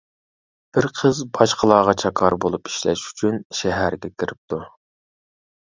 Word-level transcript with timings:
بىر 0.77 0.87
قىز 0.99 1.19
باشقىلارغا 1.37 1.95
چاكار 2.03 2.37
بولۇپ 2.45 2.71
ئىشلەش 2.71 3.05
ئۈچۈن 3.11 3.39
شەھەرگە 3.61 4.15
كىرىپتۇ. 4.23 4.65